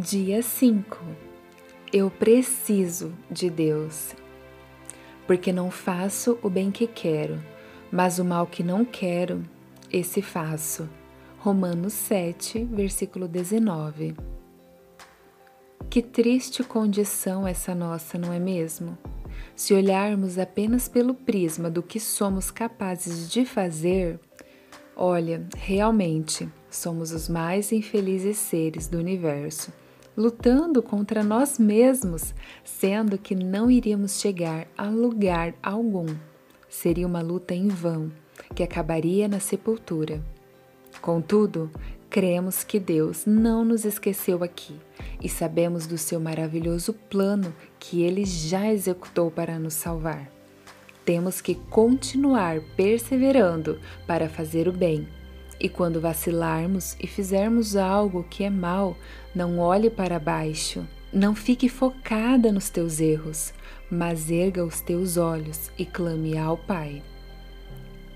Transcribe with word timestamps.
Dia 0.00 0.40
5 0.40 0.98
Eu 1.92 2.10
preciso 2.10 3.12
de 3.30 3.50
Deus, 3.50 4.14
porque 5.26 5.52
não 5.52 5.70
faço 5.70 6.38
o 6.42 6.48
bem 6.48 6.70
que 6.70 6.86
quero, 6.86 7.38
mas 7.92 8.18
o 8.18 8.24
mal 8.24 8.46
que 8.46 8.62
não 8.62 8.82
quero, 8.82 9.42
esse 9.92 10.22
faço. 10.22 10.88
Romanos 11.40 11.92
7, 11.92 12.64
versículo 12.64 13.28
19. 13.28 14.16
Que 15.90 16.00
triste 16.00 16.64
condição 16.64 17.46
essa 17.46 17.74
nossa, 17.74 18.16
não 18.16 18.32
é 18.32 18.38
mesmo? 18.38 18.96
Se 19.54 19.74
olharmos 19.74 20.38
apenas 20.38 20.88
pelo 20.88 21.12
prisma 21.12 21.68
do 21.68 21.82
que 21.82 22.00
somos 22.00 22.50
capazes 22.50 23.30
de 23.30 23.44
fazer, 23.44 24.18
olha, 24.96 25.46
realmente 25.58 26.48
somos 26.70 27.12
os 27.12 27.28
mais 27.28 27.70
infelizes 27.70 28.38
seres 28.38 28.88
do 28.88 28.96
universo 28.96 29.70
lutando 30.20 30.82
contra 30.82 31.24
nós 31.24 31.58
mesmos, 31.58 32.34
sendo 32.62 33.16
que 33.16 33.34
não 33.34 33.70
iríamos 33.70 34.20
chegar 34.20 34.66
a 34.76 34.84
lugar 34.84 35.54
algum. 35.62 36.06
Seria 36.68 37.06
uma 37.06 37.22
luta 37.22 37.54
em 37.54 37.68
vão, 37.68 38.12
que 38.54 38.62
acabaria 38.62 39.26
na 39.26 39.40
sepultura. 39.40 40.22
Contudo, 41.00 41.70
cremos 42.10 42.62
que 42.62 42.78
Deus 42.78 43.24
não 43.24 43.64
nos 43.64 43.86
esqueceu 43.86 44.44
aqui 44.44 44.76
e 45.22 45.28
sabemos 45.28 45.86
do 45.86 45.96
seu 45.96 46.20
maravilhoso 46.20 46.92
plano 46.92 47.54
que 47.78 48.02
ele 48.02 48.26
já 48.26 48.70
executou 48.70 49.30
para 49.30 49.58
nos 49.58 49.72
salvar. 49.72 50.30
Temos 51.02 51.40
que 51.40 51.54
continuar 51.54 52.60
perseverando 52.76 53.80
para 54.06 54.28
fazer 54.28 54.68
o 54.68 54.72
bem 54.72 55.08
e 55.60 55.68
quando 55.68 56.00
vacilarmos 56.00 56.96
e 56.98 57.06
fizermos 57.06 57.76
algo 57.76 58.24
que 58.28 58.42
é 58.44 58.50
mal, 58.50 58.96
não 59.34 59.58
olhe 59.58 59.90
para 59.90 60.18
baixo. 60.18 60.86
Não 61.12 61.34
fique 61.34 61.68
focada 61.68 62.50
nos 62.50 62.70
teus 62.70 63.00
erros, 63.00 63.52
mas 63.90 64.30
erga 64.30 64.64
os 64.64 64.80
teus 64.80 65.16
olhos 65.16 65.70
e 65.76 65.84
clame 65.84 66.38
ao 66.38 66.56
Pai. 66.56 67.02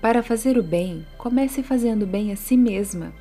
Para 0.00 0.22
fazer 0.22 0.58
o 0.58 0.62
bem, 0.62 1.06
comece 1.16 1.62
fazendo 1.62 2.06
bem 2.06 2.32
a 2.32 2.36
si 2.36 2.56
mesma. 2.56 3.12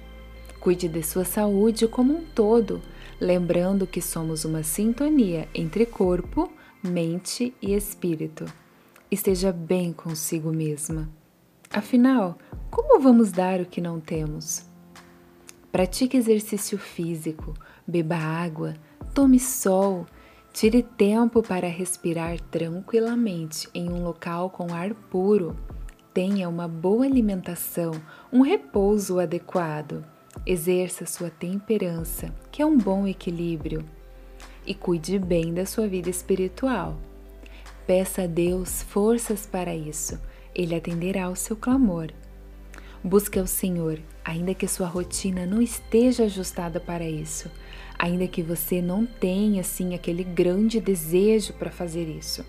Cuide 0.60 0.88
de 0.88 1.02
sua 1.02 1.26
saúde 1.26 1.88
como 1.88 2.14
um 2.14 2.26
todo, 2.36 2.82
lembrando 3.20 3.88
que 3.88 4.02
somos 4.02 4.46
uma 4.46 4.62
sintonia 4.62 5.48
entre 5.56 5.86
corpo, 5.86 6.52
mente 6.84 7.54
e 7.62 7.74
espírito. 7.74 8.46
Esteja 9.10 9.52
bem 9.52 9.94
consigo 9.94 10.52
mesma. 10.52 11.21
Afinal, 11.74 12.38
como 12.70 13.00
vamos 13.00 13.32
dar 13.32 13.62
o 13.62 13.66
que 13.66 13.80
não 13.80 13.98
temos? 13.98 14.66
Pratique 15.72 16.18
exercício 16.18 16.78
físico, 16.78 17.54
beba 17.88 18.18
água, 18.18 18.74
tome 19.14 19.40
sol, 19.40 20.06
tire 20.52 20.84
tempo 20.84 21.42
para 21.42 21.70
respirar 21.70 22.42
tranquilamente 22.42 23.70
em 23.74 23.90
um 23.90 24.04
local 24.04 24.50
com 24.50 24.74
ar 24.74 24.94
puro. 24.94 25.56
Tenha 26.14 26.50
uma 26.50 26.68
boa 26.68 27.06
alimentação, 27.06 27.94
um 28.34 28.42
repouso 28.42 29.18
adequado. 29.18 30.04
Exerça 30.46 31.06
sua 31.06 31.30
temperança, 31.30 32.36
que 32.52 32.62
é 32.62 32.66
um 32.66 32.78
bom 32.78 33.08
equilíbrio. 33.08 33.86
E 34.66 34.76
cuide 34.76 35.18
bem 35.18 35.54
da 35.54 35.66
sua 35.66 35.88
vida 35.88 36.10
espiritual. 36.10 36.98
Peça 37.88 38.24
a 38.24 38.28
Deus 38.28 38.84
forças 38.84 39.46
para 39.46 39.74
isso 39.74 40.20
ele 40.56 40.76
atenderá 40.76 41.26
ao 41.26 41.36
seu 41.36 41.56
clamor. 41.56 42.12
Busque 43.04 43.40
ao 43.40 43.48
Senhor, 43.48 44.00
ainda 44.24 44.54
que 44.54 44.68
sua 44.68 44.88
rotina 44.88 45.46
não 45.46 45.62
esteja 45.62 46.26
ajustada 46.26 46.80
para 46.80 47.04
isso, 47.04 47.50
ainda 47.98 48.28
que 48.28 48.44
você 48.44 48.82
não 48.82 49.06
tenha 49.06 49.62
assim 49.62 49.96
aquele 49.96 50.24
grande 50.24 50.80
desejo 50.80 51.54
para 51.54 51.72
fazer 51.72 52.08
isso. 52.08 52.46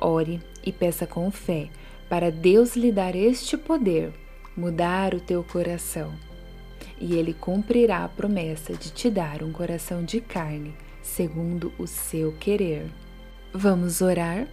Ore 0.00 0.40
e 0.64 0.72
peça 0.72 1.06
com 1.06 1.30
fé 1.30 1.68
para 2.08 2.30
Deus 2.30 2.76
lhe 2.76 2.92
dar 2.92 3.14
este 3.14 3.56
poder, 3.56 4.12
mudar 4.56 5.14
o 5.14 5.20
teu 5.20 5.42
coração. 5.42 6.14
E 6.98 7.14
ele 7.14 7.34
cumprirá 7.34 8.04
a 8.04 8.08
promessa 8.08 8.72
de 8.72 8.90
te 8.90 9.10
dar 9.10 9.42
um 9.42 9.52
coração 9.52 10.04
de 10.04 10.20
carne, 10.20 10.74
segundo 11.02 11.72
o 11.78 11.86
seu 11.86 12.32
querer. 12.32 12.86
Vamos 13.52 14.00
orar? 14.00 14.46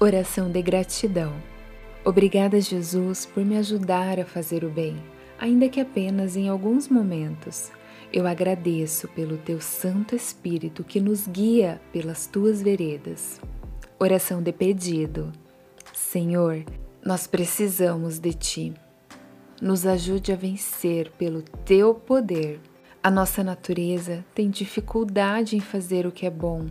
Oração 0.00 0.50
de 0.50 0.62
gratidão. 0.62 1.57
Obrigada, 2.04 2.60
Jesus, 2.60 3.26
por 3.26 3.44
me 3.44 3.56
ajudar 3.56 4.20
a 4.20 4.24
fazer 4.24 4.64
o 4.64 4.70
bem, 4.70 4.96
ainda 5.38 5.68
que 5.68 5.80
apenas 5.80 6.36
em 6.36 6.48
alguns 6.48 6.88
momentos. 6.88 7.70
Eu 8.12 8.26
agradeço 8.26 9.08
pelo 9.08 9.36
teu 9.36 9.60
Santo 9.60 10.14
Espírito 10.14 10.82
que 10.84 11.00
nos 11.00 11.26
guia 11.26 11.80
pelas 11.92 12.26
tuas 12.26 12.62
veredas. 12.62 13.40
Oração 13.98 14.40
de 14.42 14.52
pedido. 14.52 15.30
Senhor, 15.92 16.64
nós 17.04 17.26
precisamos 17.26 18.18
de 18.18 18.32
ti. 18.32 18.74
Nos 19.60 19.84
ajude 19.84 20.32
a 20.32 20.36
vencer 20.36 21.10
pelo 21.18 21.42
teu 21.42 21.94
poder. 21.94 22.60
A 23.02 23.10
nossa 23.10 23.44
natureza 23.44 24.24
tem 24.34 24.48
dificuldade 24.48 25.56
em 25.56 25.60
fazer 25.60 26.06
o 26.06 26.12
que 26.12 26.24
é 26.24 26.30
bom. 26.30 26.66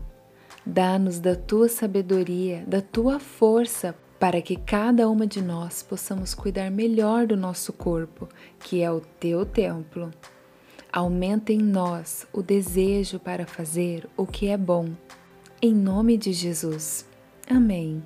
Dá-nos 0.66 1.20
da 1.20 1.36
tua 1.36 1.70
sabedoria, 1.70 2.64
da 2.66 2.82
tua 2.82 3.20
força 3.20 3.94
para 4.20 4.42
que 4.42 4.56
cada 4.56 5.10
uma 5.10 5.28
de 5.28 5.42
nós 5.42 5.84
possamos 5.84 6.34
cuidar 6.34 6.72
melhor 6.72 7.28
do 7.28 7.38
nosso 7.38 7.72
corpo, 7.72 8.28
que 8.60 8.82
é 8.82 8.92
o 8.92 9.00
teu 9.00 9.46
templo. 9.46 10.12
Aumenta 10.92 11.54
em 11.54 11.60
nós 11.60 12.26
o 12.34 12.42
desejo 12.42 13.20
para 13.20 13.46
fazer 13.46 14.10
o 14.18 14.26
que 14.26 14.48
é 14.48 14.58
bom. 14.58 14.90
Em 15.62 15.74
nome 15.74 16.18
de 16.18 16.34
Jesus. 16.34 17.06
Amém. 17.50 18.02